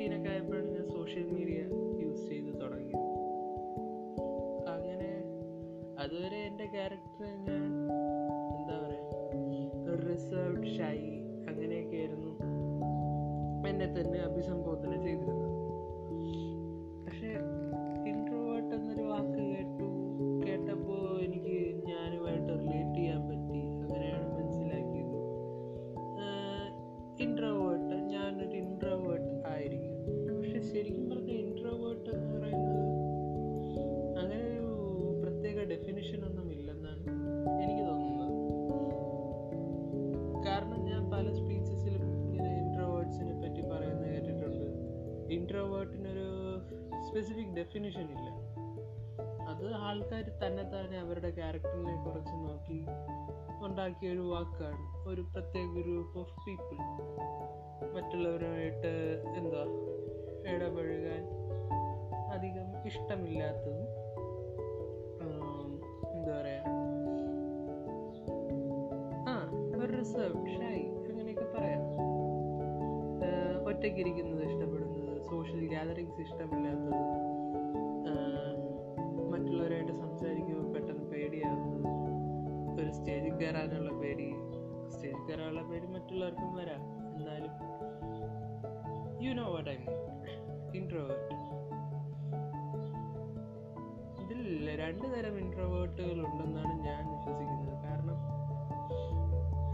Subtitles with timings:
[0.00, 1.58] എയ്റ്റീനൊക്കെ ആയപ്പോഴാണ് ഞാൻ social media
[2.02, 3.08] use ചെയ്ത് തുടങ്ങിയത്.
[4.74, 5.10] അങ്ങനെ
[5.98, 7.66] അതുവരെ എന്റെ ക്യാരക്ടർ ഞാൻ
[8.54, 10.98] എന്താ പറയുക റിസർവ്ഡ് ഷൈ
[11.50, 12.32] അങ്ങനെയൊക്കെ ആയിരുന്നു
[13.70, 15.49] എന്നെ തന്നെ അഭിസംബോധന ചെയ്തിരുന്നത്.
[45.34, 46.28] ഇൻട്രോവേർട്ടിനൊരു
[47.08, 48.28] സ്പെസിഫിക് ഡെഫിനിഷൻ ഇല്ല.
[49.48, 52.80] അത് ആൾക്കാർ തന്നെ തന്നെ അവരുടെ ക്യാരക്ടറിനെ കുറിച്ച് നോക്കി
[53.66, 55.08] ഉണ്ടാക്കിയ ഒരു വാക്കാണ്.
[55.08, 56.76] ഒരു പ്രത്യേക ഗ്രൂപ്പ് ഓഫ് പീപ്പിൾ
[57.94, 58.92] മറ്റുള്ളവരുമായിട്ട്
[59.38, 59.62] എന്താ
[60.54, 61.24] ഇടപഴകാൻ
[62.32, 63.86] അധികം ഇഷ്ടമില്ലാത്തതും
[66.14, 66.62] എന്താ പറയാ
[69.30, 69.36] ആ
[69.82, 71.82] ഒരു റിസർവ് ഷൈ അങ്ങനെയൊക്കെ പറയാം.
[73.70, 74.59] ഒറ്റയ്ക്കിരിക്കുന്നത് ഇഷ്ടപ്പെടുന്നത്
[75.30, 77.02] സോഷ്യൽ ഗ്യാതറിങ്സ് ഇഷ്ടമില്ലാത്തത്
[79.32, 81.88] മറ്റുള്ളവരായിട്ട് സംസാരിക്കുമ്പോൾ പെട്ടെന്ന് പേടിയാകുന്നത്
[82.80, 84.28] ഒരു സ്റ്റേജിൽ കയറാനുള്ള പേടി
[84.88, 86.82] സ്റ്റേജിൽ കയറാനുള്ള പേടി മറ്റുള്ളവർക്കും വരാം.
[87.14, 87.52] എന്നാലും
[89.24, 89.98] you know what I mean
[90.80, 91.36] introvert
[94.22, 94.40] ഇതിൽ
[94.80, 97.76] രണ്ട് തരം ഇൻട്രോവേർട്ടുകൾ ഉണ്ടെന്നാണ് ഞാൻ വിശ്വസിക്കുന്നത്.
[97.86, 98.18] കാരണം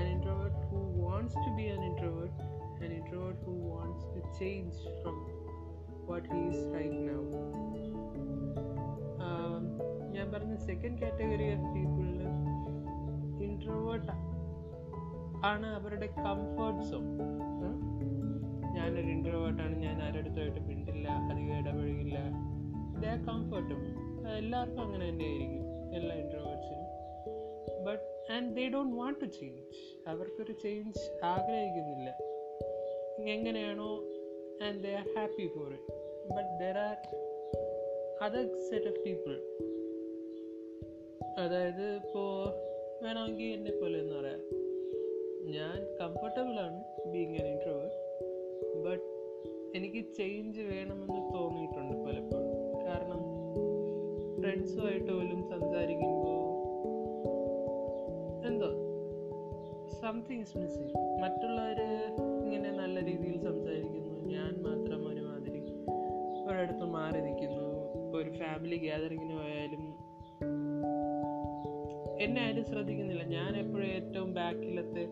[0.00, 2.40] an introvert who wants to be an introvert
[2.84, 5.16] an introvert who wants to change from
[6.10, 6.62] what he's
[7.02, 7.22] now.
[9.26, 9.62] Um,
[10.14, 12.16] ഞാൻ പറഞ്ഞ സെക്കൻഡ് കാറ്റഗറി ഓഫ് പീപ്പിളിൽ
[13.46, 14.14] ഇൻട്രോവേർട്ട്
[15.42, 17.04] ആണ് അവരുടെ കംഫർട്ട് സോൺ
[18.76, 22.18] ഞാനൊരു ഇൻട്രോവേർട്ടാണ് ഞാൻ ആരടുത്തായിട്ട് മിണ്ടില്ല അധികം ഇടപഴകില്ല.
[23.02, 23.80] ദേ കംഫർട്ടും
[24.36, 25.64] എല്ലാവർക്കും അങ്ങനെ തന്നെ ആയിരിക്കും
[25.98, 26.86] എല്ലാ ഇൻട്രോവേർട്സിനും
[27.86, 29.78] but and they don't want to change
[30.08, 32.10] അവർക്കൊരു ചേഞ്ച് ആഗ്രഹിക്കുന്നില്ല.
[33.34, 33.88] എങ്ങനെയാണോ
[34.66, 35.84] and they are happy for it.
[36.36, 36.98] But there are
[38.24, 39.36] other set of people
[41.42, 42.32] അതായത് ഇപ്പോൾ
[43.04, 44.42] വേണമെങ്കിൽ എന്നെ പോലെ എന്ന് പറയാം.
[45.56, 46.80] ഞാൻ കംഫർട്ടബിൾ ആണ്
[47.12, 47.96] ബീങ് എൻ ഇൻട്രോവേർട്ട്
[48.86, 49.06] ബട്ട്
[49.78, 52.52] എനിക്ക് ചേഞ്ച് വേണമെന്ന് തോന്നിയിട്ടുണ്ട് പലപ്പോഴും.
[52.86, 53.22] കാരണം
[54.36, 56.38] ഫ്രണ്ട്സുമായിട്ട് പോലും സംസാരിക്കുമ്പോൾ
[58.50, 58.70] എന്തോ
[60.02, 60.92] സംതിങ് ഇസ് മിസ്സിങ്
[61.24, 61.80] മറ്റുള്ളവർ
[62.44, 63.99] ഇങ്ങനെ നല്ല രീതിയിൽ സംസാരിക്കുന്നു.
[64.30, 65.60] ഞാൻ മാത്രം ഒരുമാതിരി
[66.48, 67.66] ഒരിടത്ത് മാറി നിൽക്കുന്നു.
[68.04, 69.82] ഇപ്പോൾ ഒരു ഫാമിലി ഗ്യാതറിങ്ങിന് പോയാലും
[72.20, 73.22] എന്നെ ആരും ശ്രദ്ധിക്കുന്നില്ല.
[73.22, 75.04] ഞാൻ എപ്പോഴും ഏറ്റവും ബാക്കിലത്തെ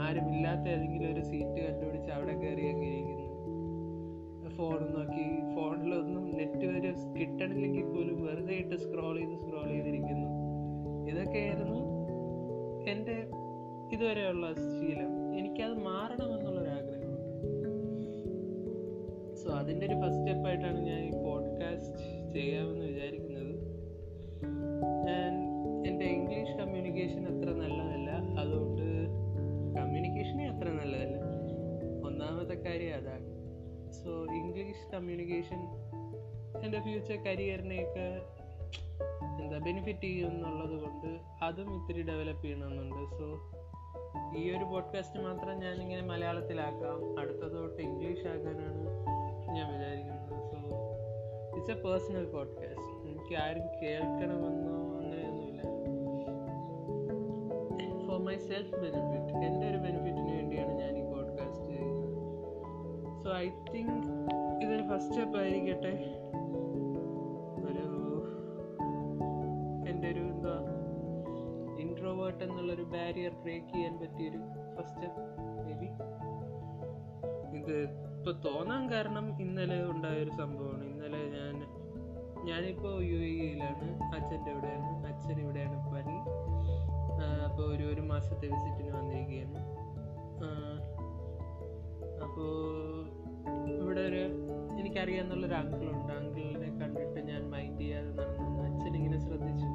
[0.00, 3.22] ആരും ഇല്ലാത്ത ഏതെങ്കിലും ഒരു സീറ്റ് കണ്ടുപിടിച്ച് അവിടെ കയറി അങ്ങനെയിരിക്കുന്നു
[4.56, 5.54] ഫോൺ നോക്കി.
[5.54, 10.28] ഫോണിലൊന്നും നെറ്റ് വരെ കിട്ടണില്ലെങ്കിൽ പോലും വെറുതെ ഇട്ട് സ്ക്രോൾ ചെയ്ത് സ്ക്രോൾ ചെയ്തിരിക്കുന്നു.
[11.10, 11.78] ഇതൊക്കെയായിരുന്നു
[12.90, 13.16] എന്റെ
[13.92, 15.38] ഇതുവരെയുള്ള ശീലം.
[15.38, 16.71] എനിക്കത് മാറണമെന്നുള്ളൊരാഗ്രഹമുണ്ട്
[19.42, 21.98] സോ അതിന്റെ ഒരു ഫസ്റ്റ് സ്റ്റെപ്പായിട്ടാണ് ഞാൻ ഈ പോഡ്കാസ്റ്റ്
[22.32, 23.54] ചെയ്യാമെന്ന് വിചാരിക്കുന്നത്.
[25.06, 25.32] ഞാൻ
[25.86, 28.10] എന്റെ ഇംഗ്ലീഷ് കമ്മ്യൂണിക്കേഷൻ അത്ര നല്ലതല്ല.
[28.40, 29.06] അതുകൊണ്ട്
[29.78, 31.16] കമ്മ്യൂണിക്കേഷനേ അത്ര നല്ലതല്ല.
[32.06, 33.26] ഒന്നാമത്തെ കാര്യം അതാണ്.
[33.92, 35.58] സോ ഇംഗ്ലീഷ് കമ്മ്യൂണിക്കേഷൻ
[36.64, 38.22] എന്റെ ഫ്യൂച്ചർ കരിയറിനെയൊക്കെ
[39.42, 43.16] എന്താ ബെനിഫിറ്റ് ചെയ്യും എന്നുള്ളത് കൊണ്ട് അതും ഇത്തിരി ഡെവലപ്പ് ചെയ്യണമെന്നുണ്ട്.
[43.16, 43.38] സോ
[44.36, 47.20] ഈ ഒരു പോഡ്കാസ്റ്റ് മാത്രം ഞാനിങ്ങനെ മലയാളത്തിലാക്കാം.
[47.20, 48.91] അടുത്തത് തൊട്ട് ഇംഗ്ലീഷ് ആക്കാനാണ്
[49.52, 50.28] ഞാൻ വിചാരിക്കുന്നത്.
[50.50, 50.58] So
[51.56, 55.62] it's a personal podcast എനിക്ക് ആരും കേൾക്കണമെന്നോ അങ്ങനെയൊന്നുമില്ല.
[58.06, 62.08] ഫോർ മൈ സെൽഫ് ബെനിഫിറ്റ് എന്റെ ഒരു ബെനിഫിറ്റിന് വേണ്ടിയാണ് ഞാൻ ഈ പോഡ്കാസ്റ്റ് ചെയ്യുന്നത്.
[63.24, 64.06] സോ ഐ തിങ്ക്
[64.64, 65.94] ഇതൊരു ഫസ്റ്റ് സ്റ്റെപ്പ് ആയിരിക്കട്ടെ.
[67.68, 67.86] ഒരു
[69.90, 70.56] എന്റെ ഒരു എന്താ
[71.78, 74.38] ഇൻട്രോവേർട്ട് എന്നുള്ളൊരു ബാരിയർ ബ്രേക്ക് ചെയ്യാൻ പറ്റിയൊരു
[74.76, 75.20] ഫസ്റ്റ് സ്റ്റെപ്പ്
[75.66, 75.90] മേ ബി
[77.58, 77.76] ഇത്
[78.22, 80.84] ഇപ്പോൾ തോന്നാൻ കാരണം ഇന്നലെ ഉണ്ടായ ഒരു സംഭവമാണ്.
[80.84, 81.54] ഇന്നലെ ഞാൻ
[82.48, 83.86] ഞാനിപ്പോൾ യു എയിലാണ്
[84.16, 86.18] അച്ഛന്റെ ഇവിടെയാണ് അച്ഛൻ ഇവിടെയാണ് പനി.
[87.46, 89.58] അപ്പോൾ ഒരു ഒരു മാസത്തെ വിസിറ്റിന് വന്നിരിക്കുകയാണ്.
[92.26, 92.52] അപ്പോൾ
[93.72, 94.22] ഇവിടെ ഒരു
[94.80, 98.62] എനിക്കറിയാമെന്നുള്ളൊരു അങ്കിളുണ്ട് അങ്കിളിനെ കണ്ടിട്ട് ഞാൻ മൈൻഡ് ചെയ്യാതെ നടന്നു.
[98.68, 99.68] അച്ഛൻ ഇങ്ങനെ ശ്രദ്ധിച്ചു.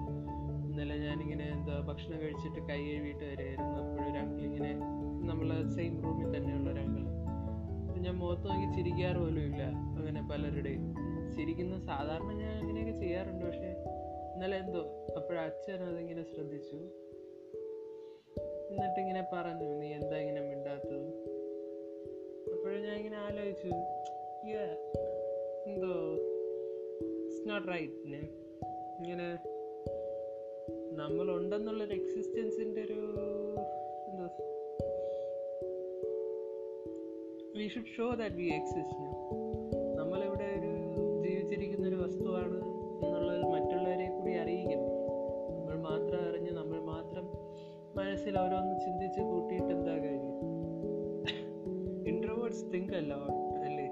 [0.69, 4.73] ഇന്നലെ ഞാനിങ്ങനെ എന്താ ഭക്ഷണം കഴിച്ചിട്ട് കൈ കഴുകിയിട്ട് വരെയായിരുന്നു അപ്പോഴൊരു അങ്കിൾ ഇങ്ങനെ
[5.29, 7.16] നമ്മൾ സെയിം റൂമിൽ തന്നെയുള്ള ഒരു അങ്കിൾ
[7.99, 9.63] ഞാൻ മുഖത്ത് നോക്കി ചിരിക്കാറ് പോലും ഇല്ല.
[9.97, 10.95] അങ്ങനെ പലരുടെയും.
[11.35, 13.45] ചിരിക്കുന്ന സാധാരണ ഞാൻ അങ്ങനെയൊക്കെ ചെയ്യാറുണ്ട്.
[13.45, 13.83] പക്ഷേ
[14.33, 16.75] ഇന്നലെ എന്തോ അപ്പോഴച്ഛൻ അതിങ്ങനെ ശ്രദ്ധിച്ചു.
[18.69, 21.07] എന്നിട്ട് ഇങ്ങനെ പറഞ്ഞു നീ എന്താ ഇങ്ങനെ മിണ്ടാത്തത്?
[22.53, 23.67] അപ്പോഴും ഞാൻ ഇങ്ങനെ ആലോചിച്ചു
[25.69, 25.87] എന്തോ
[27.25, 28.37] ഇറ്റ്സ് നോട്ട് റൈറ്റ്
[29.03, 29.33] ഇങ്ങനെ
[30.95, 32.99] നമ്മളുണ്ടെന്നുള്ളൊരു എക്സിസ്റ്റൻസിന്റെ ഒരു
[34.09, 34.56] എന്തോ
[37.57, 39.03] we should show that we exist
[39.97, 40.71] നമ്മളിവിടെ ഒരു
[41.23, 42.57] ജീവിച്ചിരിക്കുന്ന ഒരു വസ്തുവാണ്
[43.05, 44.89] എന്നുള്ളത് മറ്റുള്ളവരെ കൂടി അറിയിക്കണം.
[45.59, 47.25] നമ്മൾ മാത്രം അറിഞ്ഞ് നമ്മൾ മാത്രം
[47.95, 50.35] മനസ്സിൽ അവരൊന്ന് ചിന്തിച്ച് കൂട്ടിയിട്ട് എന്താ കാര്യം?
[52.07, 53.13] ഇൻട്രോവേർഡ്സ് തിങ്ക് അല്ല
[53.65, 53.87] അല്ലേ?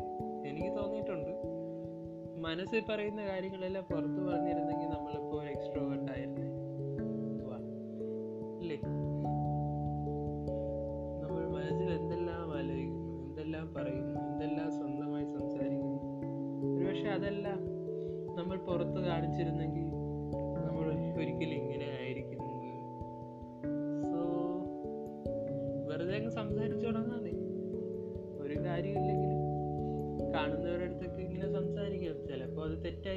[0.49, 1.31] എനിക്ക് തോന്നിയിട്ടുണ്ട്.
[2.37, 4.64] മനസ്സിൽ പറയുന്ന കാര്യങ്ങളെല്ലാം പുറത്ത് പറഞ്ഞിരുന്നെങ്കിൽ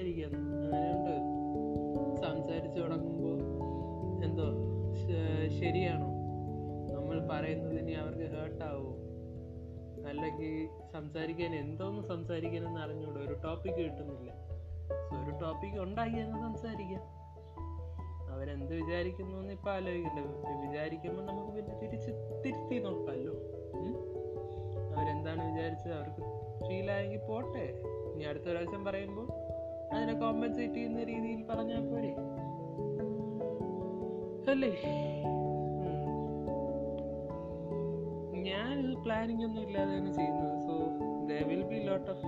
[0.09, 1.15] തെറ്റായിരിക്കാം അങ്ങനെയുണ്ട്.
[2.17, 3.39] സംസാരിച്ചു തുടങ്ങുമ്പോൾ
[4.25, 4.45] എന്തോ
[5.61, 6.09] ശരിയാണോ?
[6.97, 8.97] നമ്മൾ പറയുന്നതിന് അവർക്ക് ഹേർട്ടാവോ
[10.09, 13.21] അല്ലെങ്കിൽ സംസാരിക്കാൻ എന്തോന്ന് സംസാരിക്കാനെന്ന് അറിഞ്ഞൂടെ?
[13.21, 14.33] ഒരു ടോപ്പിക് കിട്ടുന്നില്ല.
[15.25, 17.03] ഒരു ടോപ്പിക് ഉണ്ടാക്കി എന്ന് സംസാരിക്കാം.
[18.33, 20.71] അവരെന്ത് വിചാരിക്കുന്നു എന്ന് ഇപ്പം ആലോചിക്കണ്ട.
[20.71, 22.11] വിചാരിക്കുമ്പോൾ നമുക്ക് പിന്നെ തിരിച്ച്
[22.47, 23.35] തിരുത്തി നോക്കാമല്ലോ?
[24.97, 25.93] അവരെന്താണ് വിചാരിച്ചത്?
[25.93, 26.23] അവർക്ക്
[26.69, 27.83] ഫീലായെങ്കിൽ പോട്ടെ.
[28.15, 29.48] ഇനി അടുത്ത പ്രാവശ്യം പറയുമ്പോൾ
[29.93, 32.17] അതിനെ കോമ്പൻസേറ്റ് ചെയ്യുന്ന രീതിയിൽ പറഞ്ഞാൽ പോരെ.
[34.51, 34.77] അല്ലേ.
[38.43, 40.63] ഞാൻ പ്ലാനിങ് ഒന്നും ഇല്ലാതെയാണ് ചെയ്യുന്നത്.
[40.63, 40.79] So
[41.27, 42.23] there will be lot of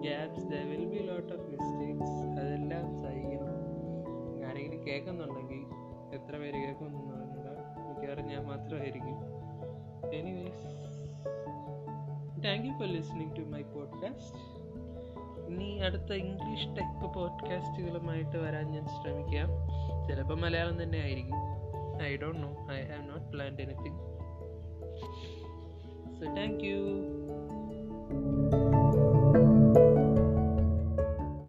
[0.00, 3.58] gaps there will be lot of mistakes അതെല്ലാം സഹിക്കണം.
[4.48, 5.64] ആരെങ്കിലും കേൾക്കുന്നുണ്ടെങ്കിൽ
[6.14, 7.38] എത്ര പേര് കേൾക്കുമെന്ന് പറഞ്ഞാൽ
[7.88, 9.38] മിക്കവാറും ഞാൻ മാത്രമായിരിക്കും.
[10.14, 10.64] Anyways
[12.44, 14.57] thank you for listening to my podcast
[15.48, 19.48] ഇനി അടുത്ത ഇംഗ്ലീഷ് ടൈപ്പ് പോഡ്കാസ്റ്റുകളുമായിട്ട് വരാൻ ഞാൻ ശ്രമിക്കാം.
[20.08, 21.48] ചിലപ്പോൾ മലയാളം തന്നെ ആയിരിക്കും.
[22.02, 23.98] I don't know I have not planned anything
[26.18, 26.76] so thank you